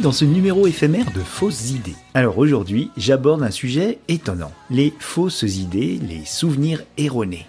[0.00, 1.94] Dans ce numéro éphémère de fausses idées.
[2.14, 4.52] Alors aujourd'hui, j'aborde un sujet étonnant.
[4.70, 7.46] Les fausses idées, les souvenirs erronés.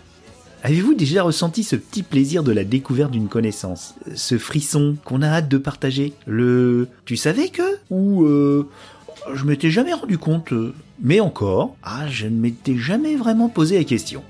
[0.63, 3.95] Avez-vous déjà ressenti ce petit plaisir de la découverte d'une connaissance?
[4.15, 6.13] Ce frisson qu'on a hâte de partager?
[6.27, 8.67] Le «tu savais que?» ou euh,
[9.33, 10.53] Je m'étais jamais rendu compte.
[11.01, 14.23] Mais encore, ah, je ne m'étais jamais vraiment posé la question.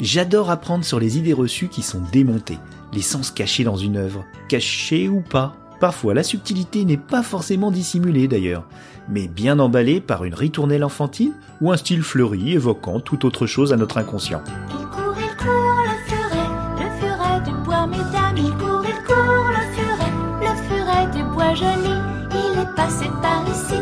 [0.00, 2.58] J'adore apprendre sur les idées reçues qui sont démontées,
[2.92, 5.59] les sens cachés dans une œuvre, cachés ou pas.
[5.80, 8.66] Parfois, la subtilité n'est pas forcément dissimulée d'ailleurs,
[9.08, 11.32] mais bien emballée par une ritournelle enfantine
[11.62, 14.42] ou un style fleuri évoquant tout autre chose à notre inconscient.
[14.68, 18.36] Il court, il court, le furet, le furet du bois, mesdames.
[18.36, 21.96] Il court, il court, le furet, le furet du bois joli.
[22.30, 23.80] Il est passé par ici.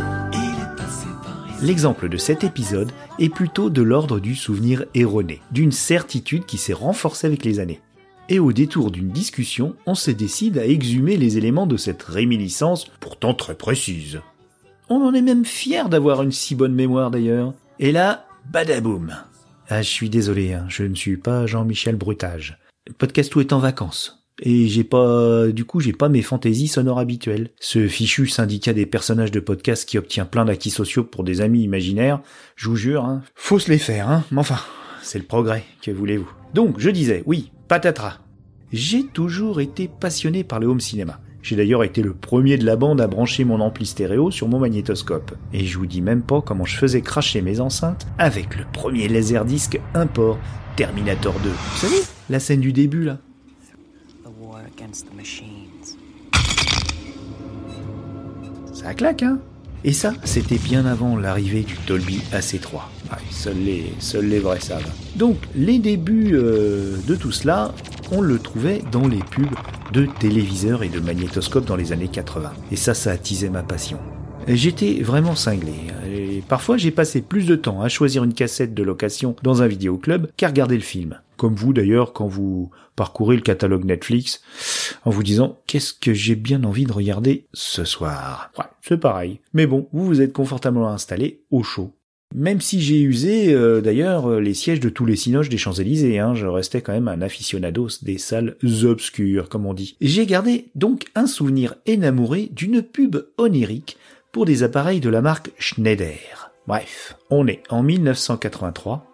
[1.61, 6.73] L'exemple de cet épisode est plutôt de l'ordre du souvenir erroné, d'une certitude qui s'est
[6.73, 7.81] renforcée avec les années.
[8.31, 12.87] Et au détour d'une discussion, on se décide à exhumer les éléments de cette réminiscence,
[13.01, 14.21] pourtant très précise.
[14.91, 17.55] On en est même fier d'avoir une si bonne mémoire d'ailleurs.
[17.79, 19.15] Et là, badaboum
[19.71, 22.59] Ah, je suis désolé, hein, je ne suis pas Jean-Michel Brutage.
[22.99, 24.27] Podcast tout est en vacances.
[24.41, 27.51] Et j'ai pas, du coup, j'ai pas mes fantaisies sonores habituelles.
[27.61, 31.63] Ce fichu syndicat des personnages de podcast qui obtient plein d'acquis sociaux pour des amis
[31.63, 32.21] imaginaires,
[32.57, 34.25] je vous jure, hein, faut se les faire, hein.
[34.31, 34.61] Mais enfin,
[35.03, 36.31] c'est le progrès, que voulez-vous.
[36.55, 38.21] Donc, je disais, oui, patatras.
[38.73, 41.21] J'ai toujours été passionné par le home cinéma.
[41.43, 44.59] J'ai d'ailleurs été le premier de la bande à brancher mon ampli stéréo sur mon
[44.59, 45.35] magnétoscope.
[45.53, 49.09] Et je vous dis même pas comment je faisais cracher mes enceintes avec le premier
[49.09, 50.39] laserdisc import
[50.77, 51.49] Terminator 2.
[51.51, 53.19] Vous savez, la scène du début là.
[58.73, 59.41] Ça claque, hein?
[59.85, 62.75] Et ça, c'était bien avant l'arrivée du Dolby AC3.
[62.75, 64.91] Ouais, seuls, les, seuls les vrais savent.
[65.17, 67.73] Donc, les débuts euh, de tout cela,
[68.11, 69.47] on le trouvait dans les pubs
[69.93, 72.53] de téléviseurs et de magnétoscopes dans les années 80.
[72.73, 73.99] Et ça, ça attisait ma passion.
[74.49, 75.75] J'étais vraiment cinglé.
[76.11, 79.67] Et parfois, j'ai passé plus de temps à choisir une cassette de location dans un
[79.67, 81.21] vidéoclub qu'à regarder le film.
[81.39, 84.43] Comme vous d'ailleurs, quand vous parcourez le catalogue Netflix,
[85.05, 88.51] en vous disant qu'est-ce que j'ai bien envie de regarder ce soir.
[88.59, 89.41] Ouais, c'est pareil.
[89.55, 91.93] Mais bon, vous vous êtes confortablement installé au chaud.
[92.35, 96.19] Même si j'ai usé euh, d'ailleurs euh, les sièges de tous les cinoches des Champs-Élysées,
[96.19, 99.97] hein, je restais quand même un aficionados des salles obscures, comme on dit.
[100.01, 103.97] J'ai gardé donc un souvenir énamouré d'une pub onirique
[104.33, 106.51] pour des appareils de la marque Schneider.
[106.67, 109.11] Bref, on est en 1983.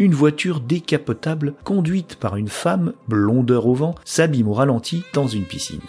[0.00, 5.42] Une voiture décapotable conduite par une femme, blondeur au vent, s'abîme au ralenti dans une
[5.42, 5.80] piscine.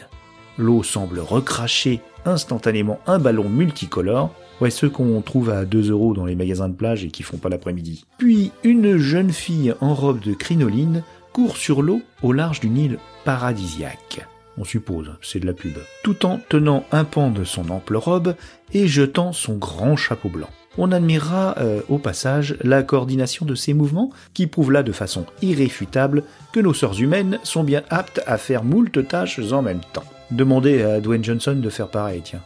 [0.58, 6.26] L'eau semble recracher instantanément un ballon multicolore, ouais ceux qu'on trouve à 2 euros dans
[6.26, 8.04] les magasins de plage et qui font pas l'après-midi.
[8.18, 13.00] Puis une jeune fille en robe de crinoline court sur l'eau au large d'une île
[13.26, 14.26] paradisiaque.
[14.58, 15.78] On suppose, c'est de la pub.
[16.04, 18.36] Tout en tenant un pan de son ample robe
[18.74, 20.50] et jetant son grand chapeau blanc.
[20.78, 25.26] On admirera euh, au passage la coordination de ses mouvements qui prouve là de façon
[25.42, 30.06] irréfutable que nos sœurs humaines sont bien aptes à faire moult tâches en même temps.
[30.32, 32.42] Demandez à Dwayne Johnson de faire pareil, tiens.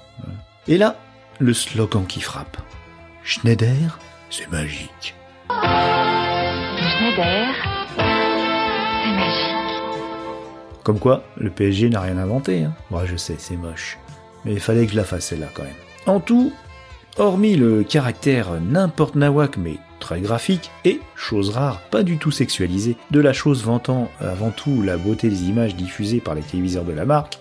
[0.68, 0.98] Et là,
[1.40, 2.58] le slogan qui frappe.
[3.24, 5.16] Schneider, c'est magique.
[6.78, 7.54] Schneider,
[7.98, 9.64] c'est magique.
[10.84, 12.64] Comme quoi, le PSG n'a rien inventé.
[12.64, 12.74] Hein.
[12.90, 13.98] Ouais, je sais, c'est moche.
[14.46, 15.74] Mais il fallait que je la fasse celle-là quand même.
[16.06, 16.54] En tout,
[17.18, 22.98] hormis le caractère n'importe nawak mais très graphique et, chose rare, pas du tout sexualisé,
[23.12, 26.92] de la chose vantant avant tout la beauté des images diffusées par les téléviseurs de
[26.92, 27.40] la marque,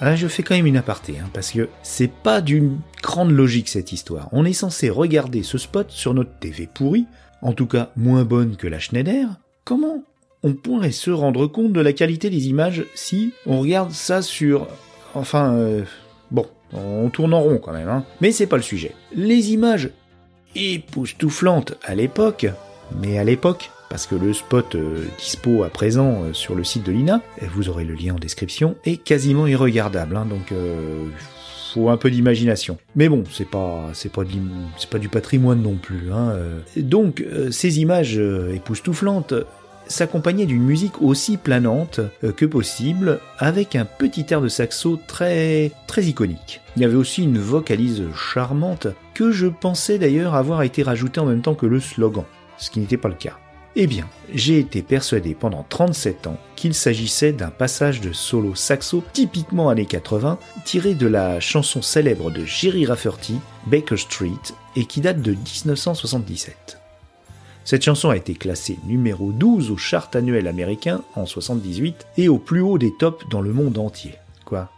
[0.00, 3.68] ah, je fais quand même une aparté, hein, parce que c'est pas d'une grande logique
[3.68, 4.28] cette histoire.
[4.32, 7.06] On est censé regarder ce spot sur notre TV pourrie,
[7.40, 9.28] en tout cas moins bonne que la Schneider.
[9.64, 10.02] Comment
[10.42, 14.66] on pourrait se rendre compte de la qualité des images si on regarde ça sur...
[15.14, 15.54] Enfin...
[15.54, 15.84] euh,
[16.72, 18.04] on tourne en rond quand même, hein.
[18.20, 18.92] Mais c'est pas le sujet.
[19.14, 19.90] Les images
[20.54, 22.46] époustouflantes à l'époque,
[23.00, 26.84] mais à l'époque, parce que le spot euh, dispo à présent euh, sur le site
[26.84, 31.06] de l'INA, et vous aurez le lien en description, est quasiment irregardable, hein, donc euh,
[31.72, 32.78] faut un peu d'imagination.
[32.94, 34.22] Mais bon, c'est pas c'est pas
[34.78, 36.10] c'est pas du patrimoine non plus.
[36.10, 36.34] Hein.
[36.76, 38.18] Donc ces images
[38.54, 39.34] époustouflantes
[39.88, 45.72] s'accompagnait d'une musique aussi planante euh, que possible, avec un petit air de saxo très
[45.86, 46.60] très iconique.
[46.76, 51.26] Il y avait aussi une vocalise charmante que je pensais d'ailleurs avoir été rajoutée en
[51.26, 52.24] même temps que le slogan,
[52.58, 53.38] ce qui n'était pas le cas.
[53.78, 59.04] Eh bien, j'ai été persuadé pendant 37 ans qu'il s'agissait d'un passage de solo saxo
[59.12, 64.30] typiquement années 80, tiré de la chanson célèbre de Jerry Rafferty, Baker Street,
[64.76, 66.78] et qui date de 1977.
[67.66, 72.38] Cette chanson a été classée numéro 12 au chart annuel américain en 78 et au
[72.38, 74.14] plus haut des tops dans le monde entier.
[74.44, 74.70] Quoi?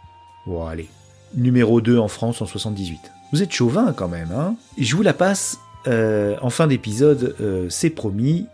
[0.47, 0.89] Bon, allez.
[1.35, 2.97] Numéro 2 en France en 78.
[3.31, 4.55] Vous êtes chauvin quand même, hein?
[4.79, 8.47] Je vous la passe euh, en fin d'épisode, euh, c'est promis,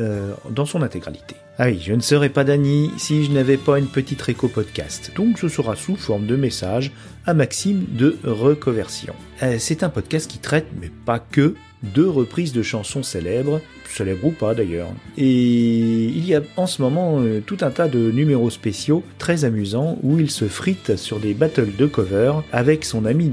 [0.00, 1.36] euh, dans son intégralité.
[1.58, 5.12] Ah oui, je ne serais pas Dany si je n'avais pas une petite réco podcast.
[5.14, 6.92] Donc ce sera sous forme de message
[7.26, 9.12] à Maxime de Recoversion.
[9.42, 14.26] Euh, c'est un podcast qui traite, mais pas que, de reprises de chansons célèbres, célèbres
[14.26, 14.88] ou pas d'ailleurs.
[15.18, 19.44] Et il y a en ce moment euh, tout un tas de numéros spéciaux très
[19.44, 23.32] amusants où il se frite sur des battles de cover avec son ami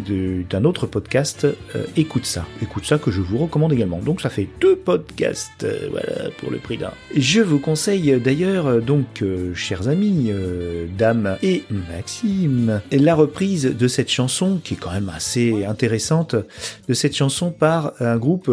[0.50, 2.46] d'un autre podcast, euh, Écoute ça.
[2.62, 4.00] Écoute ça que je vous recommande également.
[4.00, 6.92] Donc ça fait deux podcasts, euh, voilà, pour le prix d'un.
[7.16, 9.24] Je vous conseille d'ailleurs, donc,
[9.54, 10.31] chers amis,
[10.98, 16.36] Dame et Maxime, la reprise de cette chanson qui est quand même assez intéressante,
[16.88, 18.52] de cette chanson par un groupe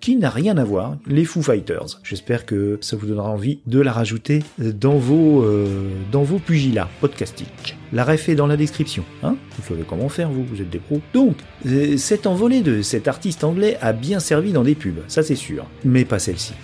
[0.00, 2.00] qui n'a rien à voir, Foo Fighters.
[2.02, 5.66] J'espère que ça vous donnera envie de la rajouter dans vos, euh,
[6.10, 7.76] dans vos pugilats podcastiques.
[7.92, 10.78] La ref est dans la description, hein Vous savez comment faire, vous, vous êtes des
[10.78, 11.00] pros.
[11.12, 11.36] Donc,
[11.66, 15.36] euh, cette envolée de cet artiste anglais a bien servi dans des pubs, ça c'est
[15.36, 16.54] sûr, mais pas celle-ci.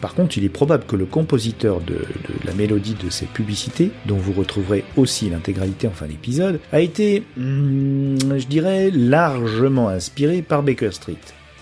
[0.00, 3.90] Par contre, il est probable que le compositeur de, de la mélodie de ces publicités,
[4.06, 10.42] dont vous retrouverez aussi l'intégralité en fin d'épisode, a été, hmm, je dirais, largement inspiré
[10.42, 11.14] par Baker Street.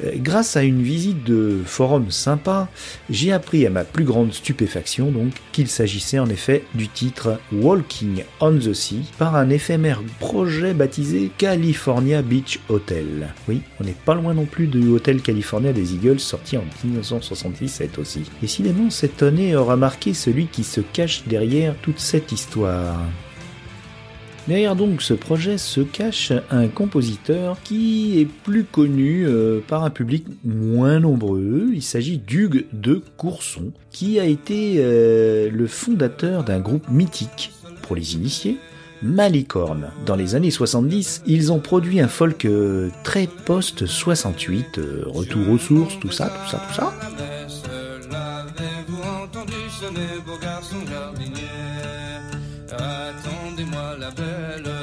[0.04, 2.68] Euh, Grâce à une visite de forum sympa,
[3.10, 8.24] j'ai appris à ma plus grande stupéfaction donc qu'il s'agissait en effet du titre Walking
[8.40, 13.34] on the Sea par un éphémère projet baptisé California Beach Hotel.
[13.48, 17.98] Oui, on n'est pas loin non plus du Hotel California des Eagles sorti en 1977
[17.98, 18.22] aussi.
[18.40, 22.98] Décidément, cette année aura marqué celui qui se cache derrière toute cette histoire.
[24.48, 29.90] Derrière donc ce projet se cache un compositeur qui est plus connu euh, par un
[29.90, 31.70] public moins nombreux.
[31.72, 37.52] Il s'agit d'Hugues de Courson, qui a été euh, le fondateur d'un groupe mythique
[37.82, 38.58] pour les initiés,
[39.02, 39.90] Malicorne.
[40.06, 45.58] Dans les années 70, ils ont produit un folk euh, très post-68, euh, retour aux
[45.58, 46.92] sources, tout ça, tout ça, tout ça.
[54.18, 54.81] La messe,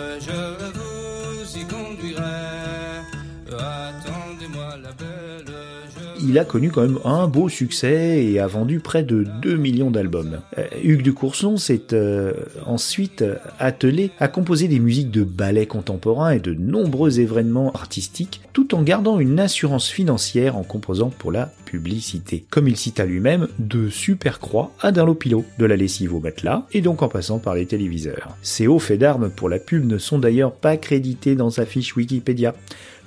[6.29, 9.89] il a connu quand même un beau succès et a vendu près de 2 millions
[9.89, 10.41] d'albums.
[10.59, 12.33] Euh, Hugues de Courson s'est euh,
[12.65, 13.25] ensuite
[13.57, 18.83] attelé à composer des musiques de ballets contemporains et de nombreux événements artistiques, tout en
[18.83, 22.45] gardant une assurance financière en composant pour la publicité.
[22.49, 26.81] Comme il cite à lui-même, de super croix à de la lessive au matelas, et
[26.81, 28.35] donc en passant par les téléviseurs.
[28.41, 31.95] Ses hauts faits d'armes pour la pub ne sont d'ailleurs pas crédités dans sa fiche
[31.95, 32.53] Wikipédia.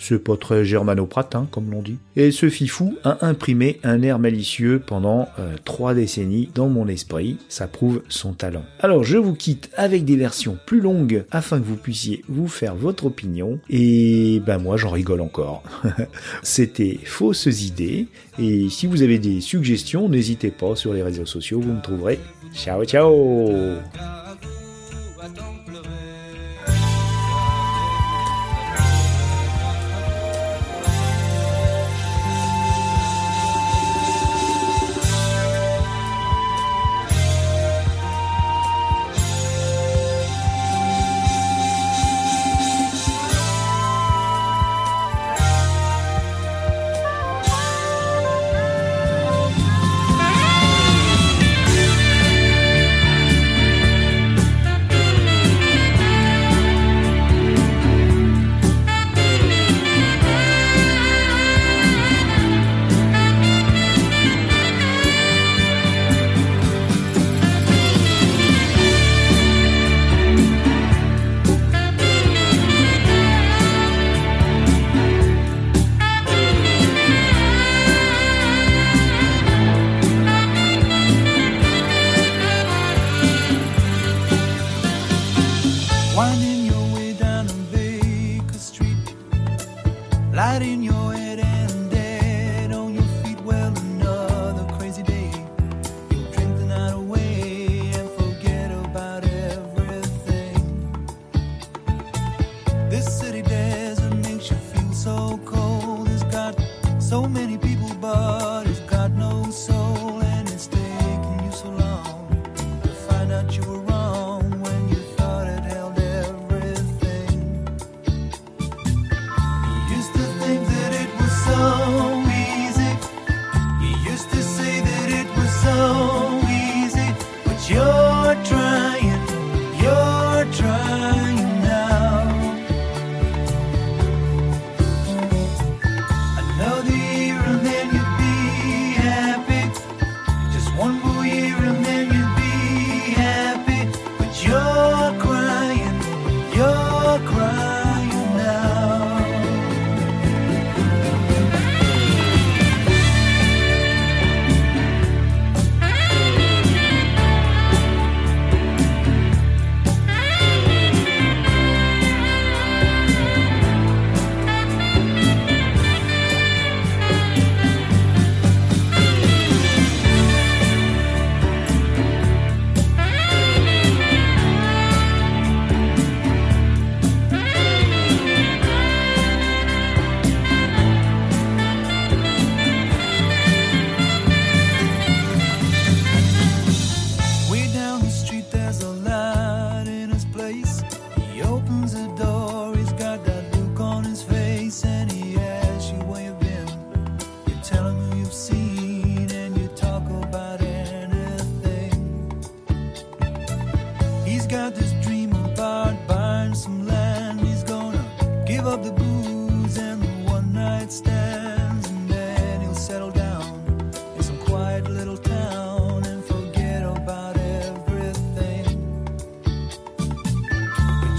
[0.03, 1.97] C'est pas très germano-pratin, comme l'on dit.
[2.17, 7.37] Et ce fifou a imprimé un air malicieux pendant euh, trois décennies dans mon esprit.
[7.49, 8.65] Ça prouve son talent.
[8.81, 12.75] Alors je vous quitte avec des versions plus longues afin que vous puissiez vous faire
[12.75, 13.61] votre opinion.
[13.71, 15.63] Et ben moi j'en rigole encore.
[16.43, 18.09] C'était fausses idées.
[18.41, 22.19] Et si vous avez des suggestions, n'hésitez pas sur les réseaux sociaux, vous me trouverez.
[22.53, 23.79] Ciao ciao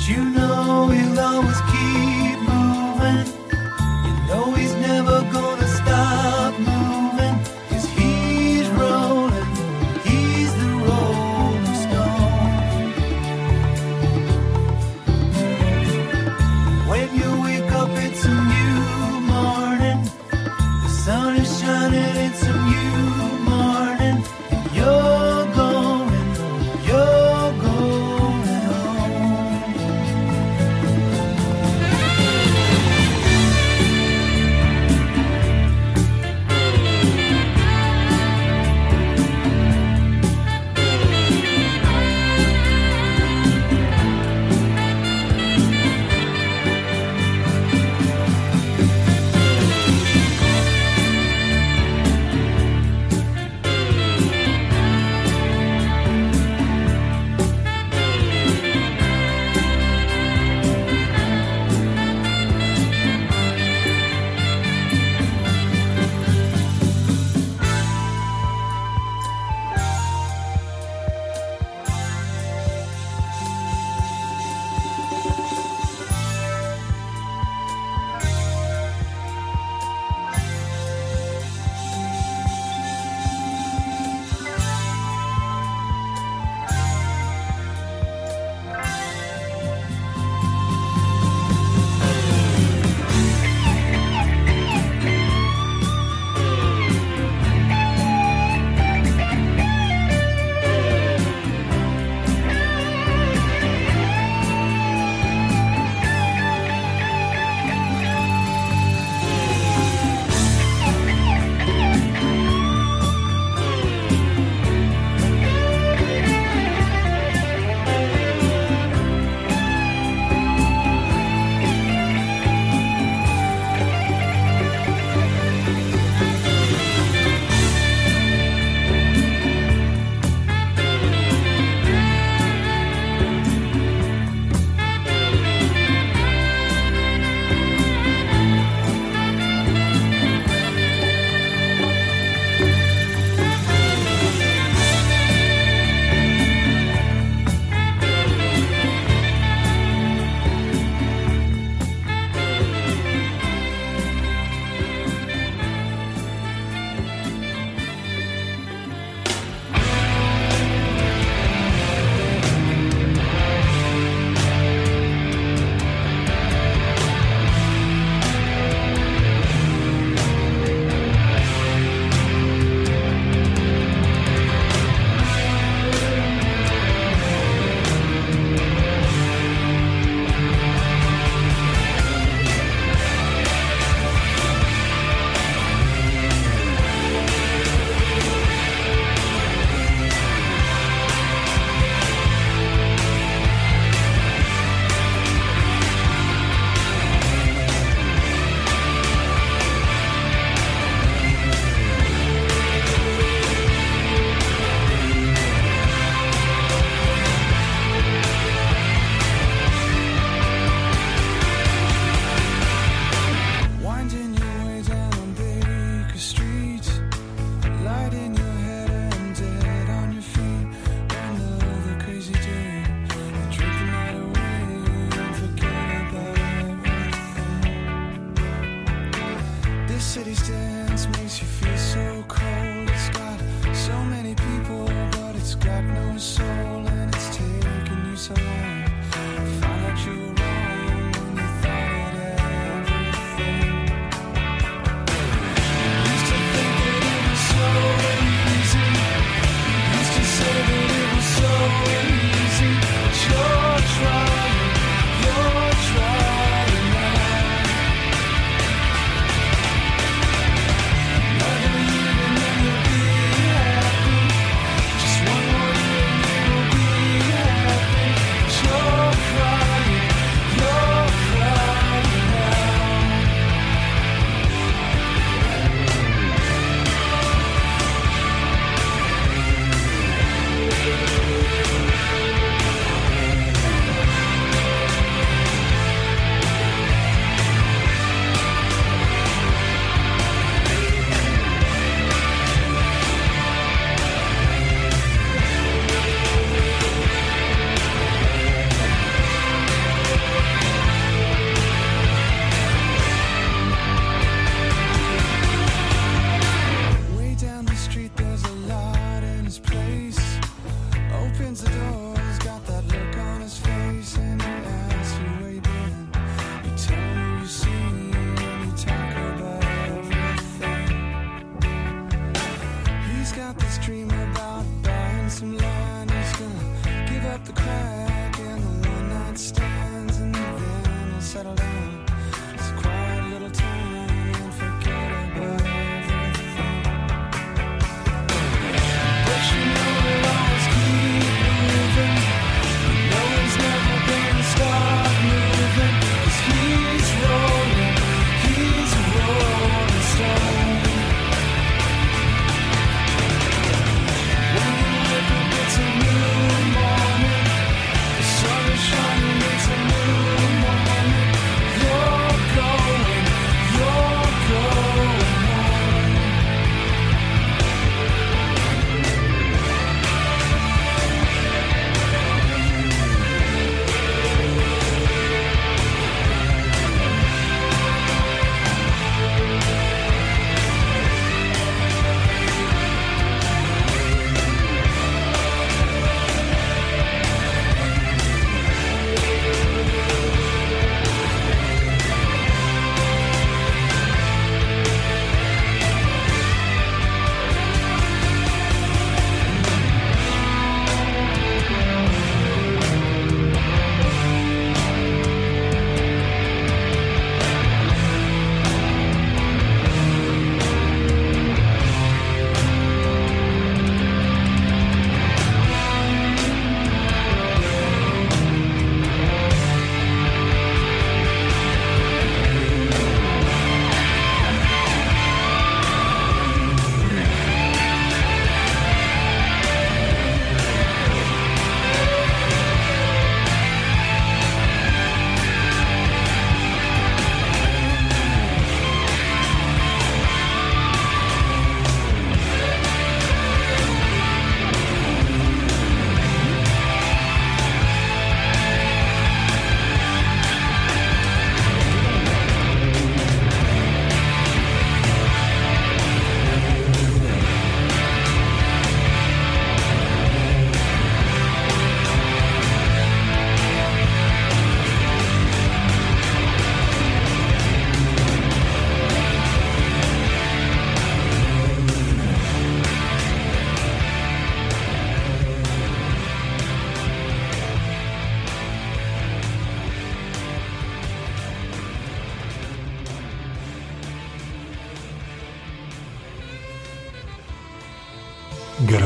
[0.07, 2.02] you know he'll always keep